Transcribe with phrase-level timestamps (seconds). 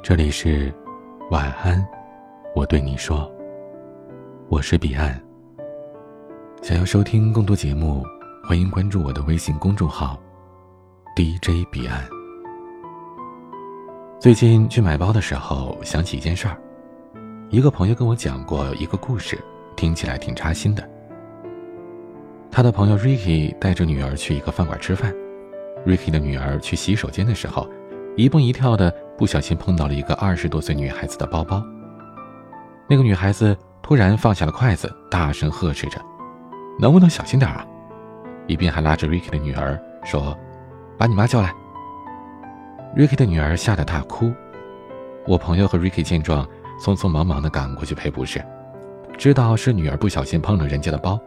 [0.00, 0.72] 这里是
[1.30, 1.84] 晚安，
[2.54, 3.30] 我对你说，
[4.48, 5.20] 我是彼岸。
[6.62, 8.04] 想要收听更多节目，
[8.44, 10.18] 欢迎关注我的微信公众号
[11.16, 12.02] DJ 彼岸。
[14.18, 16.56] 最近去买包的时候，想起一件事儿，
[17.50, 19.38] 一个朋友跟我讲过一个故事，
[19.76, 20.88] 听起来挺扎心的。
[22.50, 25.12] 他的朋友 Ricky 带着女儿去一个饭馆吃饭
[25.84, 27.68] ，Ricky 的女儿去洗手间的时候，
[28.16, 28.94] 一蹦一跳的。
[29.18, 31.62] 不小心碰到了一个二十多岁女孩子的包包。
[32.88, 36.00] 那个女孩子突然放下了筷子，大声呵斥着
[36.80, 37.66] ：“能不能小心点啊？”
[38.46, 40.38] 一边还拉着 Ricky 的女儿说
[40.96, 41.52] ：“把你妈叫来。
[42.96, 44.32] ”Ricky 的女儿吓得大哭。
[45.26, 46.46] 我朋友和 Ricky 见状，
[46.80, 48.42] 匆匆忙忙地赶过去赔不是。
[49.18, 51.20] 知道是女儿不小心碰了人家的包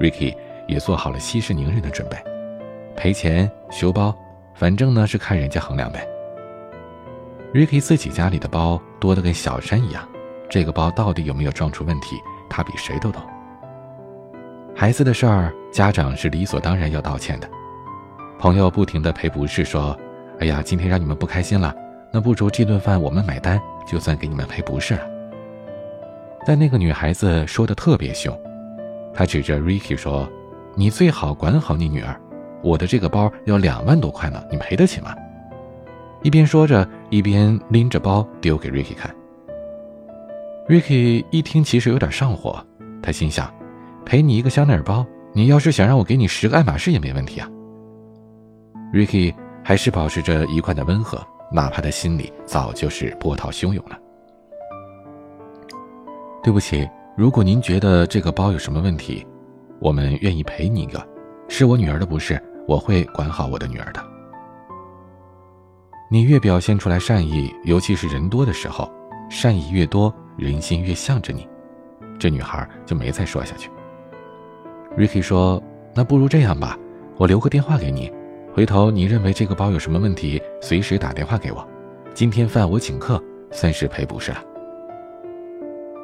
[0.00, 0.36] ，Ricky
[0.66, 2.18] 也做好了息事宁人的准备，
[2.96, 4.12] 赔钱修包，
[4.54, 6.06] 反正呢是看人家衡量呗。
[7.52, 10.06] Ricky 自己家里的包多得跟小山一样，
[10.50, 12.16] 这个包到底有没有撞出问题，
[12.48, 13.22] 他比谁都懂。
[14.76, 17.48] 孩子的事儿，家长是理所当然要道歉的。
[18.38, 19.98] 朋友不停的赔不是，说
[20.38, 21.74] ：“哎呀，今天让你们不开心了，
[22.12, 23.58] 那不如这顿饭我们买单，
[23.90, 25.00] 就算给你们赔不是了。”
[26.46, 28.38] 但那个女孩子说的特别凶，
[29.14, 30.28] 她指着 Ricky 说
[30.76, 32.14] ：“你最好管好你女儿，
[32.62, 35.14] 我的这个包要两万多块呢，你赔得起吗？”
[36.22, 39.14] 一边说着，一边拎着包丢给 Ricky 看。
[40.68, 42.64] Ricky 一听，其实有点上火。
[43.02, 43.52] 他心想：
[44.04, 47.48] 赔你一个香奈儿包，你要是想让我给你十个爱马仕也没问题啊。
[48.92, 51.18] Ricky 还是保持着一贯的温和，
[51.50, 53.98] 哪怕他心里早就是波涛汹涌了。
[56.42, 59.26] 对不起，如果您觉得这个包有什么问题，
[59.80, 61.06] 我们愿意赔你一个。
[61.48, 64.17] 是我女儿的不是，我会管好我的女儿的。
[66.10, 68.90] 你越表现出来善意，尤其是人多的时候，
[69.28, 71.46] 善意越多，人心越向着你。
[72.18, 73.70] 这女孩就没再说下去。
[74.96, 75.62] Ricky 说
[75.94, 76.78] ：“那不如这样吧，
[77.18, 78.10] 我留个电话给你，
[78.54, 81.68] 回头你认为这个包有什么问题，随时打电话给我。
[82.14, 84.42] 今天饭我请客，算是赔不是了。”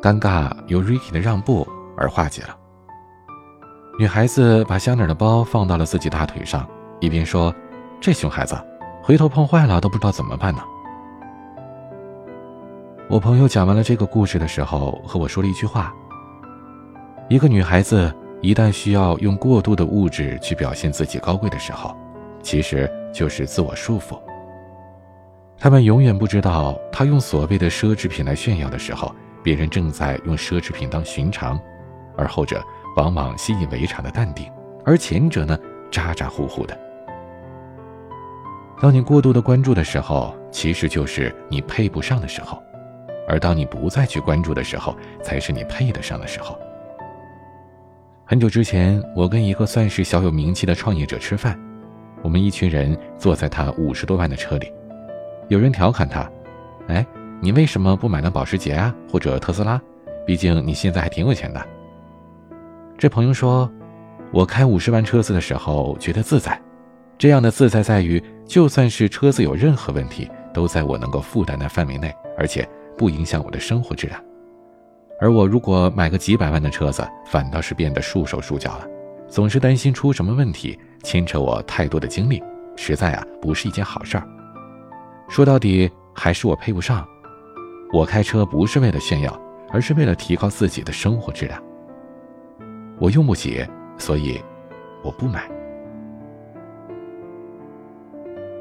[0.00, 2.56] 尴尬由 Ricky 的让步而化解了。
[3.98, 6.66] 女孩子把香奈儿的包放到了自己大腿上，
[7.00, 7.54] 一边说
[8.00, 8.56] ：“这熊孩子。”
[9.10, 10.62] 回头碰坏了都不知道怎么办呢。
[13.08, 15.92] 我朋友讲完了这个故事的时候，和我说了一句话：
[17.28, 21.92] 一个女孩子一旦需要用过度的物质去表现自己高贵的时候，
[22.40, 24.16] 其实就是自我束缚。
[25.58, 31.58] 他们永远不知道，她用所谓的奢侈品来炫耀的时候，别人正在用奢侈品当寻常，
[32.16, 32.62] 而后者
[32.96, 34.48] 往往习以为常的淡定，
[34.84, 35.58] 而前者呢，
[35.90, 36.78] 咋咋呼呼的。
[38.80, 42.56] 当你过度的关注的时候，其实就是你配不上的时候；
[43.28, 46.58] 而当你不再去关注的时候，才是你配得上的时候。
[48.24, 51.60] 很久之前，我跟一个算是小有名气的创业者吃饭，
[52.22, 54.72] 我们一群人坐在他五十多万的车里，
[55.48, 56.26] 有人调侃他
[56.88, 57.06] ：“哎，
[57.38, 59.78] 你为什么不买辆保时捷啊，或者特斯拉？
[60.26, 61.62] 毕竟你现在还挺有钱的。”
[62.96, 63.70] 这朋友说
[64.32, 66.58] ：“我开五十万车子的时候觉得自在。”
[67.20, 72.66] 这样的自在在于，就算是车子有任何问题，都在我能够负担的范围内，而且
[72.96, 74.18] 不影响我的生活质量。
[75.20, 78.86] 而我如果买个几百万的车子，反倒是变得束手束脚了，
[79.28, 82.42] 总是担心出什么问题，牵扯我太多的精力，
[82.74, 84.26] 实在啊不是一件好事儿。
[85.28, 87.06] 说到底，还是我配不上。
[87.92, 89.38] 我开车不是为了炫耀，
[89.70, 91.62] 而是为了提高自己的生活质量。
[92.98, 93.62] 我用不起，
[93.98, 94.40] 所以
[95.02, 95.46] 我不买。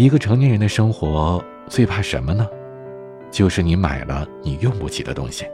[0.00, 2.48] 一个成年人的生活最怕什么呢？
[3.30, 5.44] 就是你买了你用不起的东西，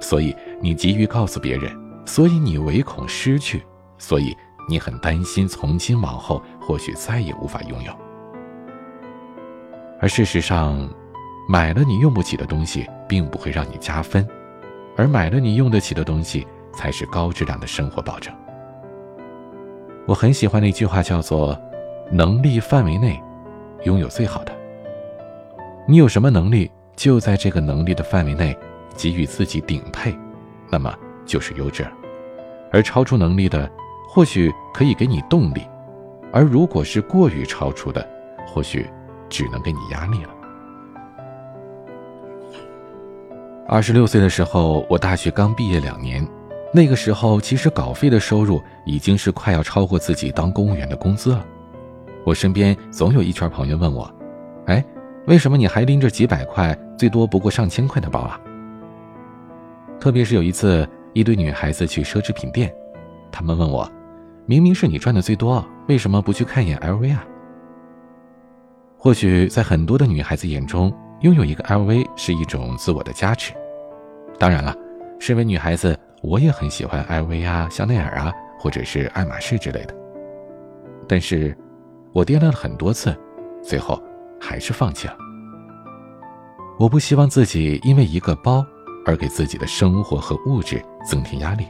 [0.00, 1.68] 所以你急于告诉别人，
[2.06, 3.60] 所以你唯恐失去，
[3.98, 4.32] 所以
[4.68, 7.92] 你很担心从今往后或许再也无法拥有。
[10.00, 10.88] 而事实上，
[11.48, 14.24] 买了你用不起的东西，并不会让你加分，
[14.96, 18.32] 而买了你用得起的东西，才是高质量的生活保证。
[20.06, 21.60] 我很喜欢的一句话叫做。
[22.12, 23.18] 能力范围内，
[23.84, 24.52] 拥有最好的。
[25.86, 28.56] 你有什么能力，就在这个能力的范围内
[28.96, 30.16] 给予自己顶配，
[30.70, 30.94] 那么
[31.24, 31.86] 就是优质。
[32.72, 33.70] 而超出能力的，
[34.08, 35.60] 或许可以给你动力；
[36.32, 38.04] 而如果是过于超出的，
[38.46, 38.90] 或许
[39.28, 40.30] 只能给你压力了。
[43.68, 46.26] 二十六岁的时候，我大学刚毕业两年，
[46.72, 51.44] 那个时候其实稿费的收入已经是快要超过自己当公务员的工资了。
[52.24, 54.10] 我身边总有一圈朋友问我
[54.66, 54.84] ：“哎，
[55.26, 58.40] 为什么你还拎着几百块，最多不过上千块的包啊？
[60.00, 62.74] 特别是有一次，一堆女孩子去奢侈品店，
[63.30, 63.90] 她们问我
[64.46, 67.24] ：“明明是你赚的最多，为什么不去看一眼 LV 啊？”
[68.96, 70.90] 或许在很多的女孩子眼中，
[71.20, 73.52] 拥有一个 LV 是一种自我的加持。
[74.38, 74.74] 当然了，
[75.20, 79.94] 身为女孩子，我也很喜欢 LV 啊、香奈儿啊，或者是爱马仕之类的。
[81.06, 81.54] 但是，
[82.14, 83.14] 我掂量了很多次，
[83.62, 84.02] 最后
[84.40, 85.14] 还是放弃了。
[86.78, 88.64] 我不希望自己因为一个包。
[89.06, 91.66] 而给自己的生活和物质增添压力，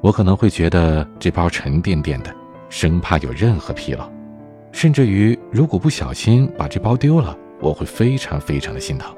[0.00, 2.34] 我可能会觉得这包沉甸甸的，
[2.70, 4.10] 生怕有任何纰漏，
[4.72, 9.14] 甚至于如果不小心把这包丢了，我会非常非常的心疼。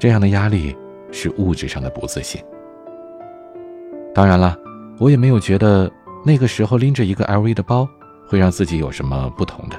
[0.00, 0.76] 这样的压力
[1.12, 2.42] 是物质上的不自信。
[4.12, 4.58] 当然了，
[4.98, 5.88] 我也没有觉得
[6.24, 7.88] 那个时候拎着一个 LV 的包
[8.26, 9.76] 会让自己有什么不同的。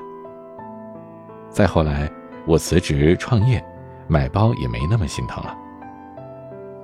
[1.49, 2.09] 再后来，
[2.45, 3.63] 我辞职创业。
[4.09, 5.53] 买包也没那么心疼了。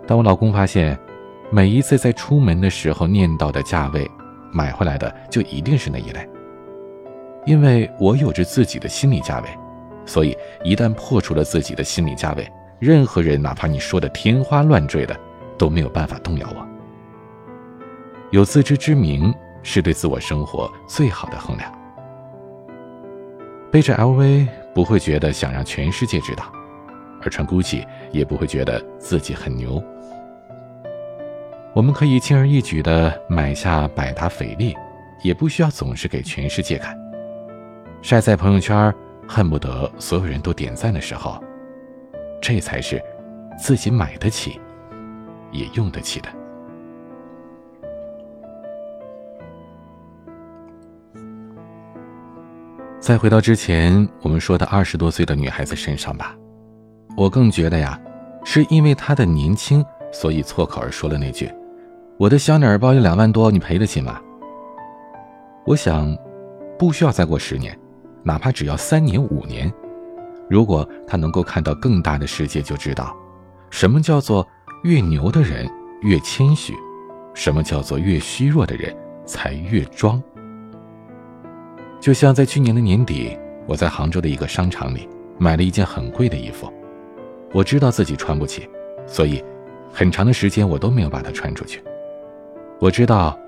[0.06, 1.00] 但我老公发现，
[1.50, 4.06] 每一次在出门的时候念叨的价位，
[4.52, 6.30] 买回来的就一定是那一类。
[7.46, 9.48] 因为我有着自己的心理价位，
[10.06, 12.46] 所以一旦破除了自己的心理价位，
[12.78, 15.18] 任何人哪怕你说的天花乱坠的，
[15.58, 16.68] 都没有办法动摇我。
[18.32, 19.34] 有自知之明
[19.64, 21.74] 是对自我生活最好的衡量。
[23.72, 26.44] 背着 LV 不会觉得想让全世界知道。
[27.26, 29.82] 而穿 GUCCI 也不会觉得自己很牛。
[31.74, 34.76] 我们可以轻而易举地买下百达翡丽，
[35.22, 36.98] 也不需要总是给全世界看，
[38.02, 38.94] 晒在朋友圈，
[39.26, 41.42] 恨不得所有人都点赞的时候，
[42.42, 43.02] 这才是
[43.58, 44.60] 自己买得起，
[45.52, 46.28] 也用得起的。
[53.04, 56.34] 再回到之前我们说的二十多岁的女孩子身上吧。
[57.18, 58.00] 我更觉得呀，
[58.46, 61.52] 是因为她的年轻，所以错口而说了那句
[62.18, 64.22] ：“我的香奈儿包有两万多，你赔得起吗？”
[65.68, 66.16] 我想，
[66.80, 67.78] 不需要再过十年，
[68.24, 69.70] 哪怕只要三年五年，
[70.50, 73.14] 如果他能够看到更大的世界，就知道，
[73.70, 74.48] 什么叫做
[74.84, 75.70] 越牛的人
[76.04, 76.74] 越谦虚，
[77.34, 78.96] 什么叫做越虚弱的人
[79.26, 80.24] 才越装。
[82.04, 85.08] 就像在去年的年底，我在杭州的一个商场里
[85.38, 86.70] 买了一件很贵的衣服。
[87.54, 88.68] 我知道自己穿不起，
[89.08, 89.42] 所以
[89.90, 91.82] 很长的时间我都没有把它穿出去。
[92.78, 93.40] 我知道，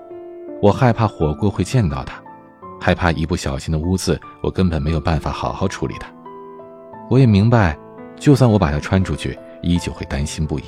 [0.61, 2.23] 我害怕火锅会溅到它，
[2.79, 6.07] 害怕一不小心的污渍，我根本没有办法好好处理它。
[7.09, 7.77] 我也明白，
[8.15, 10.63] 就算我把它穿出去，依旧会担心不已。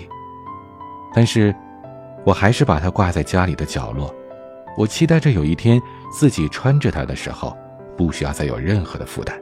[1.15, 1.55] 但是，
[2.25, 4.13] 我还是把它挂在家里的角落。
[4.75, 5.81] 我期待着有一天
[6.11, 7.55] 自己穿着它的时候，
[7.97, 9.35] 不需要再有任何的负担。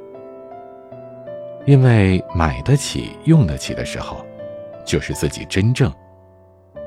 [1.66, 4.26] 因为买得起、用得起的时候，
[4.86, 5.92] 就是自己真正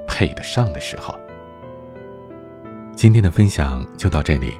[0.06, 1.14] 配得上的时候。
[2.94, 4.52] 今天的分享就到这里，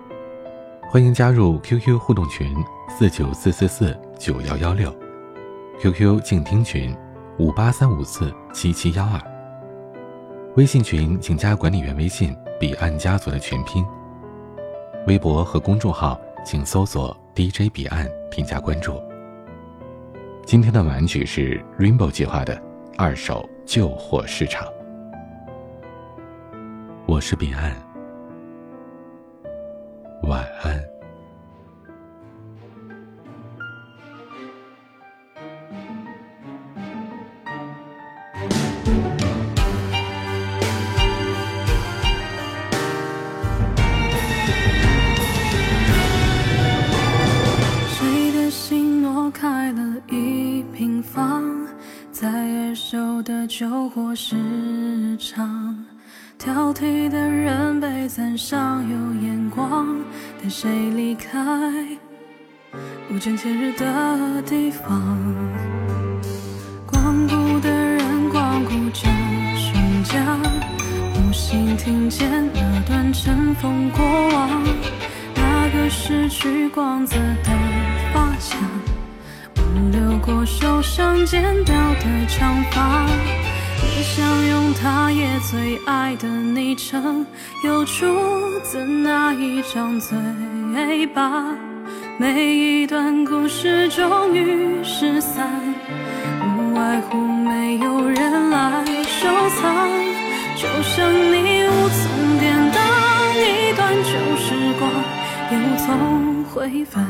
[0.90, 2.54] 欢迎加入 QQ 互动群
[2.88, 4.92] 四九四四四九幺幺六
[5.80, 6.96] ，QQ 静听群
[7.38, 9.20] 五八三五四七七幺二，
[10.56, 13.84] 微信群请加管理员微信“彼岸家族”的全拼，
[15.06, 19.00] 微博和公众号请搜索 “DJ 彼岸”添加关注。
[20.46, 22.60] 今天的玩具是 Rainbow 计划的
[22.96, 24.66] 二手旧货市场。
[27.06, 27.74] 我是彼岸，
[54.20, 54.34] 时
[55.16, 55.76] 常，
[56.36, 59.86] 挑剔的人被赞赏有眼光，
[60.40, 61.38] 但谁离开
[63.08, 65.24] 不见天日的地方？
[66.84, 69.08] 光顾的人光顾着
[69.54, 70.36] 胸甲，
[71.14, 74.64] 无心听见那段尘封过往，
[75.36, 77.52] 那个失去光泽的
[78.12, 78.58] 发卡。
[79.92, 83.06] 留过受伤剪掉的长发，
[84.02, 87.26] 想用他也最爱的昵称，
[87.64, 88.06] 又出
[88.62, 91.44] 自哪一张嘴巴？
[92.18, 95.48] 每一段故事终于失散，
[96.42, 99.88] 无外乎没有人来收藏，
[100.56, 102.82] 就像你无从典当
[103.36, 104.90] 一段旧时光，
[105.52, 107.04] 又总会翻。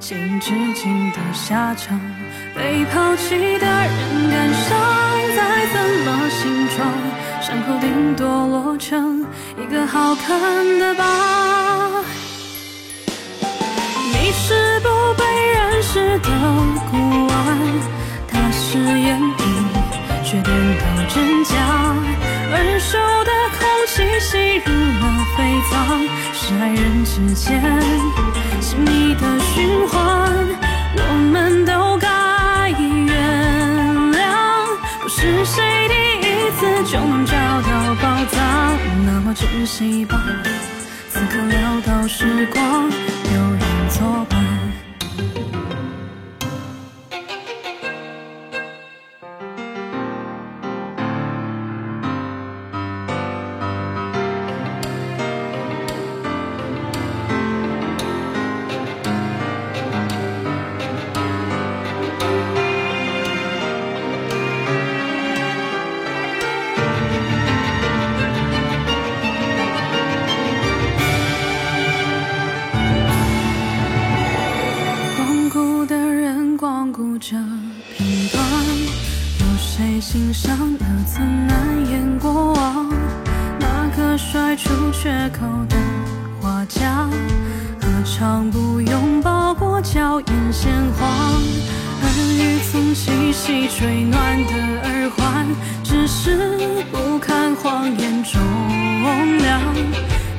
[0.00, 2.00] 情至今的下场。
[2.54, 4.70] 被抛弃的人感伤，
[5.36, 6.78] 再怎么形状，
[7.42, 9.24] 伤口顶多落成
[9.60, 12.02] 一个好看的疤。
[14.12, 16.28] 你是不被认识的
[16.90, 17.34] 孤晚，
[18.28, 19.44] 他是眼底
[20.24, 21.54] 却得到真假，
[22.52, 25.04] 耳熟的空气吸入了
[25.36, 25.38] 肺
[25.70, 25.74] 脏，
[26.32, 27.60] 是爱人之间
[28.60, 30.23] 亲密的循环，
[36.58, 37.32] 次就能找
[37.62, 40.20] 到宝藏，那么珍惜吧，
[41.10, 42.90] 此刻潦倒时光。
[43.90, 44.33] 作伴。
[85.30, 85.76] 口的
[86.40, 87.08] 画家，
[87.80, 91.06] 何尝不拥抱过娇艳鲜花？
[92.02, 94.52] 耳语曾细细吹暖的
[94.84, 95.46] 耳环，
[95.82, 96.58] 只是
[96.92, 98.40] 不堪谎言重
[99.38, 99.60] 量。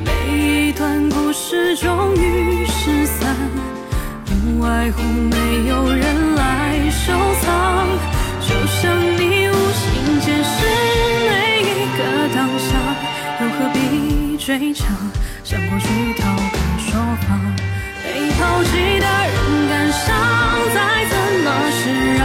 [0.04, 3.36] 每一段故事终于失散，
[4.26, 6.44] 不外乎没有人来。
[6.92, 7.88] 收藏，
[8.42, 9.35] 就像你
[14.58, 14.86] 追查？
[15.44, 15.88] 向过去
[16.20, 17.56] 逃开说谎，
[18.04, 20.16] 被抛弃的人感伤，
[20.74, 20.78] 再
[21.12, 21.82] 怎么释
[22.16, 22.24] 然，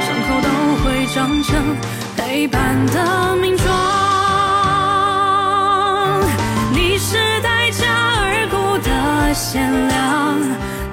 [0.00, 0.48] 伤口都
[0.82, 1.14] 会长
[1.44, 1.76] 成
[2.16, 3.66] 陪伴的名状。
[6.72, 10.40] 你是待价而沽的限量，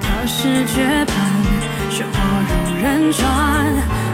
[0.00, 1.14] 他是绝版。
[1.90, 2.14] 雪花
[2.48, 3.24] 如人转，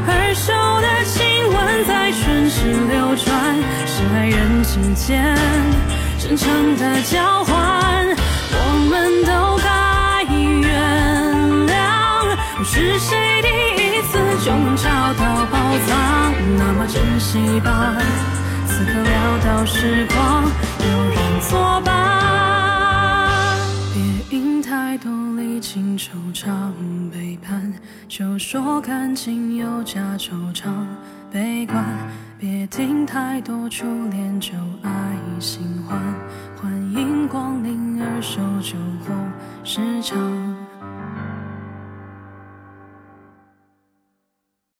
[0.06, 1.18] 耳熟的亲
[1.52, 2.58] 吻在唇齿
[2.90, 3.28] 流转，
[3.86, 5.34] 是爱人之间
[6.30, 8.06] 真诚的交换，
[8.52, 8.56] 我
[8.88, 12.62] 们都该原谅。
[12.62, 15.58] 是谁第一次就能找到宝
[15.88, 17.96] 藏，那么珍惜吧，
[18.64, 20.44] 此刻潦倒时光，
[20.78, 21.18] 有人
[21.48, 21.90] 作伴，
[23.92, 26.46] 别因太多离情惆怅
[27.10, 27.72] 背叛。
[28.06, 30.70] 就说感情有假惆怅，
[31.32, 31.84] 悲观，
[32.40, 34.90] 别听太多初恋就爱
[35.38, 36.00] 新欢，
[36.56, 39.14] 欢迎光临二手酒后
[39.62, 40.49] 市场。